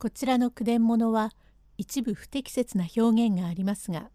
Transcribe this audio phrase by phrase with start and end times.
[0.00, 1.32] こちらの句伝物は
[1.76, 4.10] 一部不適切な表現がありますが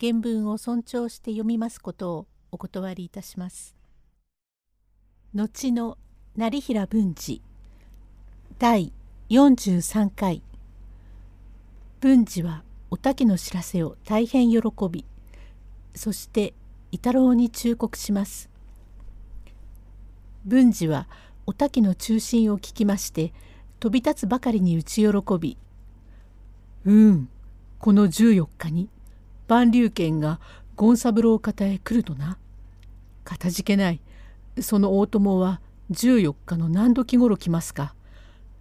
[0.00, 3.76] 原文を尊重して読みますことをお断りいたします。
[5.34, 5.98] 後の
[6.36, 7.42] 成平文治
[8.58, 8.94] 第
[9.28, 10.42] 43回
[12.00, 14.58] 文治はおたけの知らせを大変喜
[14.90, 15.04] び
[15.94, 16.54] そして
[16.92, 18.48] 伊太郎に忠告します。
[20.46, 21.08] 文治は
[21.44, 23.34] おたけの中心を聞きまして
[23.80, 25.56] 飛び立つばかりに打ち喜び
[26.84, 27.28] 「うん
[27.78, 28.90] この14日に
[29.48, 30.38] 万竜軒が
[30.78, 32.38] 権三郎方へ来るとな。
[33.24, 34.00] かたじけない
[34.60, 37.94] その大友は14日の何時ごろ来ますか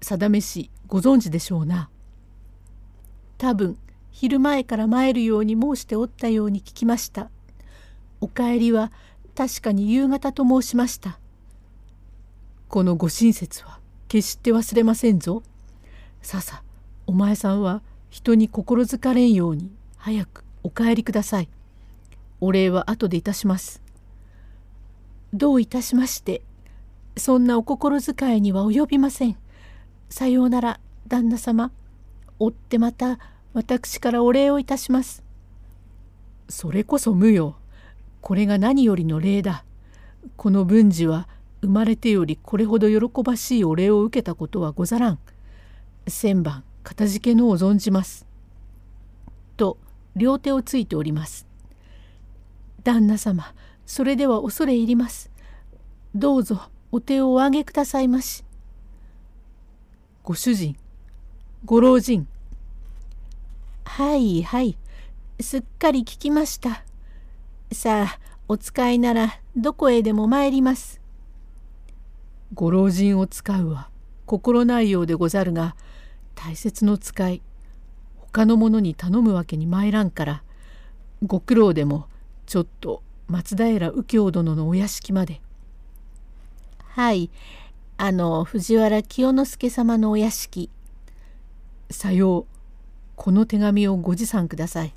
[0.00, 1.90] 定めしご存知でしょうな。
[3.38, 3.78] 多分
[4.10, 7.30] 昼前から参るように申しておったように聞きました。
[8.20, 8.92] お帰りは
[9.36, 11.18] 確かに夕方と申しました。
[12.68, 13.80] このご親切は
[14.14, 15.42] 決して忘れませんぞ。
[16.22, 16.62] ささ
[17.04, 21.48] お前さんは人に心づかれんように早くお帰りください。
[22.40, 23.82] お礼は後でいたします。
[25.32, 26.42] どういたしまして。
[27.16, 29.36] そんなお心遣いには及びません。
[30.10, 31.72] さようなら旦那様。
[32.38, 33.18] 追ってまた
[33.52, 35.24] 私からお礼をいたします。
[36.48, 37.56] それこそ無用。
[38.20, 39.64] これが何よりの礼だ。
[40.36, 41.26] この文治は
[41.64, 45.18] 生まれてよりこれほど喜ばしいお礼を受けたことはござらん。
[46.06, 48.26] 千番かたじけのを存じます。
[49.56, 49.78] と
[50.14, 51.46] 両手をついております。
[52.82, 53.54] 旦那様
[53.86, 55.30] それでは恐れ入ります。
[56.14, 56.60] どうぞ
[56.92, 58.44] お手をお上げくださいまし。
[60.22, 60.76] ご主人
[61.64, 62.26] ご老人
[63.84, 64.76] はいはい
[65.40, 66.84] すっかり聞きました。
[67.72, 71.03] さあお使いならどこへでも参ります。
[72.54, 73.90] ご老人を使うは
[74.26, 75.74] 心ないようでござるが
[76.36, 77.42] 大切の使い
[78.16, 80.42] 他の者に頼むわけに参らんから
[81.24, 82.06] ご苦労でも
[82.46, 85.40] ちょっと松平右京殿のお屋敷まで。
[86.78, 87.30] はい
[87.96, 90.70] あの藤原清之助様のお屋敷。
[91.90, 92.46] さよう
[93.16, 94.94] この手紙をご持参ください。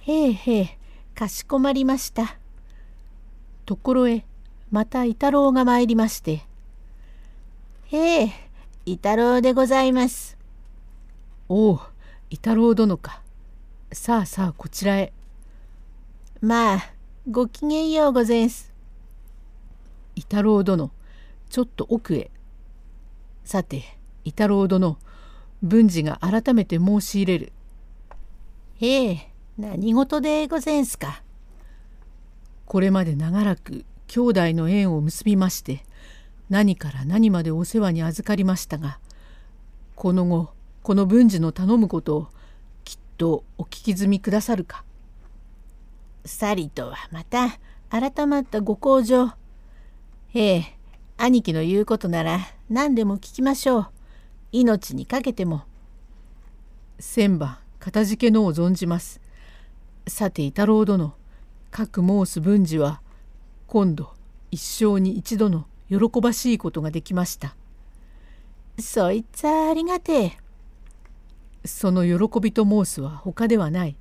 [0.00, 0.78] へえへえ
[1.14, 2.38] かしこまりました。
[3.66, 4.24] ところへ
[4.72, 6.46] また伊太郎が参りまして
[7.92, 8.32] 「へえ
[8.86, 10.38] 伊太郎でございます」
[11.50, 11.80] 「おお
[12.30, 13.20] 伊太郎殿か。
[13.92, 15.12] さあさあこちらへ」
[16.40, 16.80] 「まあ
[17.30, 18.72] ごきげんようごぜんす」
[20.16, 20.90] 「伊太郎殿
[21.50, 22.30] ちょっと奥へ」
[23.44, 23.82] 「さて
[24.24, 24.96] 伊太郎殿
[25.62, 27.52] 文治が改めて申し入れる」
[28.80, 31.22] 「へえ何事でごぜんすか」
[32.64, 35.86] これまで長らく兄弟の縁を結びまして
[36.50, 38.98] 何から何までお世話に預かりましたが
[39.94, 40.50] この後
[40.82, 42.28] この文治の頼むことを
[42.84, 44.84] きっとお聞き済みくださるか。
[46.26, 47.58] さりとはまた
[47.88, 49.30] 改まったご厚情。
[50.34, 50.78] ええ
[51.16, 53.88] 兄貴の言うことなら何でも聞きましょう。
[54.50, 55.62] 命にかけても。
[56.98, 59.22] 千番かたじけのを存じます。
[60.06, 61.14] さて伊太郎殿
[61.70, 63.01] 各申す文治は
[63.72, 64.12] 今度
[64.50, 67.56] 一生に一度の喜ばしいことができました。
[68.78, 70.32] そいつはありがてえ。
[71.64, 73.96] その喜びと申すは他ではない。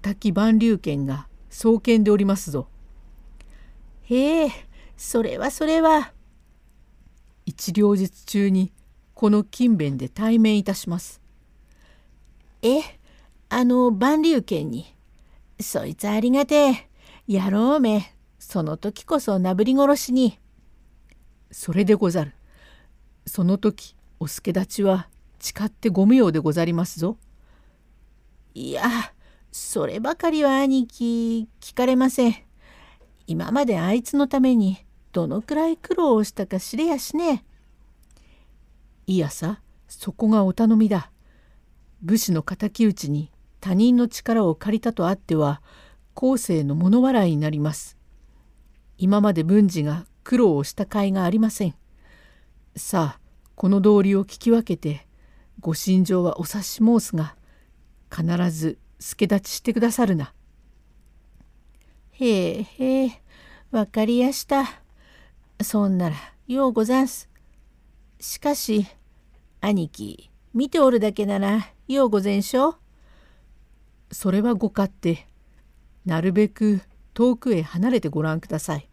[0.00, 2.68] 敵万竜剣が創建でおりますぞ。
[4.04, 4.50] へえ、
[4.96, 6.14] それはそれは。
[7.44, 8.72] 一両日中に
[9.12, 11.20] この勤勉で対面いたします。
[12.62, 12.80] え、
[13.50, 14.96] あの万竜剣に。
[15.60, 16.88] そいつありがてえ。
[17.28, 18.13] やろうめ。
[18.46, 20.38] その時こそなぶり殺しに。
[21.50, 22.34] それでござる。
[23.26, 25.08] その時お助立ちは
[25.40, 27.16] 誓ってご無用でござりますぞ。
[28.54, 28.84] いや
[29.50, 32.34] そればかりは兄貴聞かれません。
[33.26, 37.44] 今まであいつのためにどのくらい苦労をしたか知れやしね
[39.06, 41.10] いやさそこがお頼みだ。
[42.02, 45.62] 武士の敵討ちに他人の力を借りたとあっては
[46.12, 47.96] 後世の物笑いになります。
[48.98, 51.74] 今まで文治が苦労をした甲斐がありません。
[52.76, 53.20] さあ
[53.54, 55.06] この道理を聞き分けて
[55.60, 57.36] ご心情はお察し申すが
[58.10, 60.32] 必ず助立ちしてくださるな。
[62.12, 63.22] へえへえ
[63.70, 64.64] 分かりやした。
[65.62, 67.28] そんならようござんす。
[68.20, 68.86] しかし
[69.60, 72.76] 兄貴見ておるだけならようごぜんしょう。
[74.12, 75.26] それはご勝手。
[76.04, 76.80] なるべく
[77.14, 78.88] 遠くへ離れてご覧ください。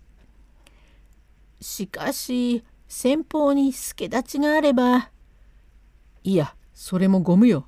[1.60, 5.12] しかし先方に助立ちがあれば
[6.24, 7.68] いやそれもゴムよ。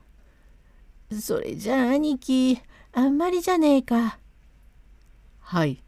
[1.11, 2.59] それじゃあ兄貴
[2.91, 4.19] あんまりじゃねえか。
[5.39, 5.83] はい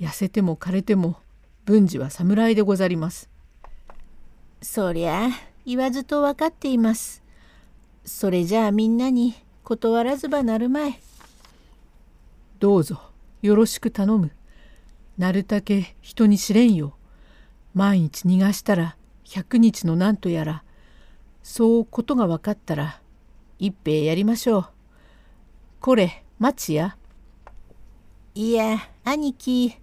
[0.00, 1.16] 痩せても枯れても
[1.64, 3.30] 文治は侍でござります。
[4.60, 5.28] そりゃ
[5.64, 7.22] 言わずと分かっています。
[8.04, 9.34] それじゃあみんなに
[9.64, 11.00] 断らずばなるまい。
[12.58, 13.11] どうぞ
[13.42, 14.30] よろしく頼む。
[15.18, 16.94] なるたけ人に知れんよ。
[17.74, 20.62] 毎日逃がしたら百日のなんとやら
[21.42, 23.00] そうことが分かったら
[23.58, 24.66] 一杯やりましょう。
[25.80, 26.96] これ待ちや。
[28.34, 29.74] いや兄貴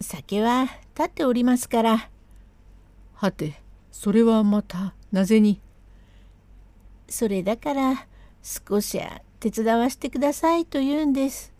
[0.00, 2.08] 酒は立っておりますから。
[3.14, 3.54] はて
[3.90, 5.60] それはまたなぜに？
[7.08, 8.06] それだから
[8.42, 11.51] 少しは手伝わしてくださいと言うんです。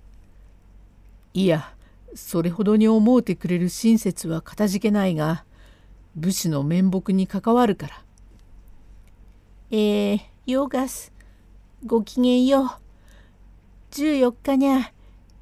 [1.35, 1.75] いや
[2.15, 5.45] それほどに思うてくれる親切はかたじけないが
[6.15, 8.05] 武士の面目に関わるから。
[9.71, 11.13] えー、ヨーガス
[11.87, 12.69] ごきげんよう。
[13.93, 14.93] 14日にゃ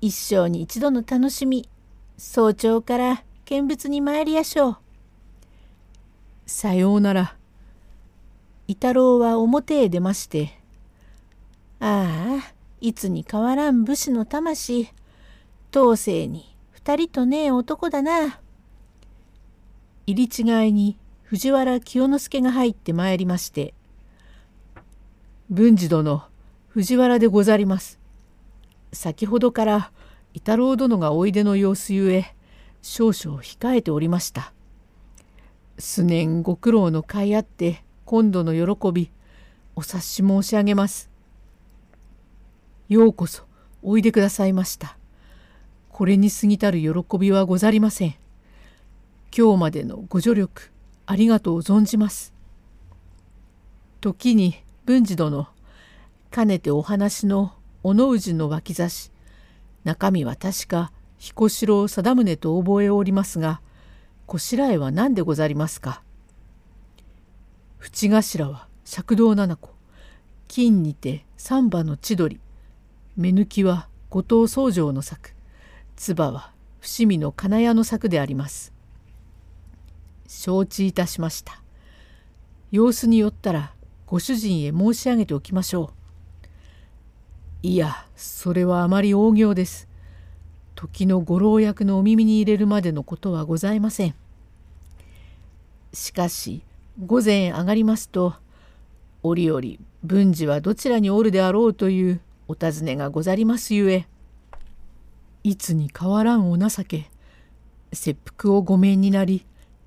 [0.00, 1.68] 一生に一度の楽しみ
[2.16, 4.76] 早朝から見物に参りやしょう。
[6.46, 7.36] さようなら。
[8.68, 10.60] 伊太郎は表へ出まして、
[11.80, 14.88] ああ、いつに変わらん武士の魂、
[15.70, 18.40] 当世に二人とねえ男だな。
[20.06, 23.74] 入り違いに藤原清之助が入ってまいりまして、
[25.48, 26.24] 文治殿、
[26.68, 28.00] 藤原でござります。
[28.92, 29.92] 先ほどから
[30.34, 32.34] 伊太郎殿がおいでの様子ゆえ、
[32.82, 34.52] 少々控えておりました。
[35.78, 39.10] 数年ご苦労の甲斐あって今度の喜び
[39.76, 41.10] お察し申し上げます。
[42.88, 43.44] ようこそ
[43.82, 44.99] おいでくださいました。
[46.00, 48.14] これに過ぎたる喜びはござりません。
[49.36, 50.70] 今日までのご助力
[51.04, 52.32] ありがとう存じます。
[54.00, 54.54] 時に
[54.86, 55.46] 文治殿
[56.30, 57.52] かねてお話の
[57.82, 59.12] 小野氏の脇差し
[59.84, 63.60] 中身は確か彦四郎貞宗と覚えおりますが
[64.24, 66.02] こしらえは何でござりますか？
[67.78, 69.68] 淵頭は尺道七子
[70.48, 72.40] 金にて三羽の千鳥
[73.18, 75.34] 目抜きは後藤宗城の作
[76.00, 76.50] 唾は
[76.80, 78.72] 伏見の金谷の作であります。
[80.26, 81.60] 承知いたしました。
[82.72, 83.74] 様子によったら
[84.06, 85.92] ご主人へ申し上げておきましょ
[87.62, 87.66] う。
[87.66, 89.88] いやそれはあまり大行です。
[90.74, 94.14] 時のご老役のお耳に入れるまでのことはございません。
[95.92, 96.62] しかし
[97.04, 98.32] 午前上がりますと
[99.22, 99.60] 折々
[100.02, 104.06] 文治はどちらにおるであろうというお尋ねがござりますゆえ
[105.42, 107.10] いつに変わらんお情け
[107.92, 109.46] 切腹をご免になり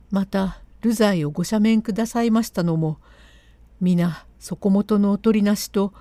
[0.09, 2.97] また流罪をご赦免くださいましたのも
[3.79, 5.93] 皆そこもとのおとりなしと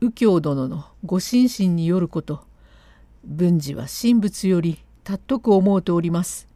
[0.00, 2.44] 右京殿のご心身によること
[3.24, 6.48] 文治は神仏より尊く思うております。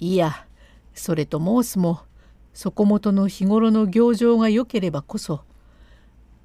[0.00, 0.46] いや
[0.94, 2.00] それと申すも
[2.54, 5.44] そこもとの日頃の行情が良ければこそ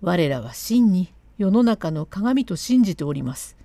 [0.02, 3.58] 我らは真に世の中の鏡と信じております。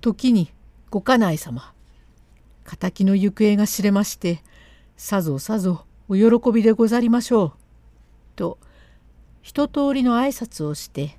[0.00, 0.52] 時に
[0.90, 1.74] ご家内様
[2.64, 4.42] 敵の行方が知れまして
[4.96, 7.52] さぞさぞお喜びでござりましょう」
[8.36, 8.58] と
[9.42, 11.16] 一通りの挨拶をして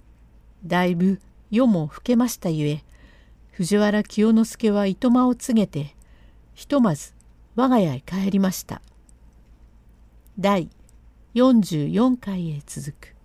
[0.65, 2.83] だいぶ夜も更けましたゆえ
[3.51, 5.95] 藤原清之助はいとまを告げて
[6.53, 7.13] ひとまず
[7.55, 8.81] 我が家へ帰りました。
[10.39, 10.69] 第
[11.35, 13.18] 44回へ続く